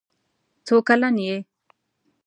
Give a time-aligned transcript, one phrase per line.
[0.65, 1.35] څو کلن یې؟